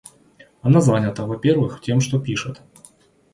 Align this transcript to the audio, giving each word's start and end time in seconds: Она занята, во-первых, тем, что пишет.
Она 0.63 0.81
занята, 0.81 1.27
во-первых, 1.27 1.79
тем, 1.79 1.99
что 2.01 2.19
пишет. 2.19 2.63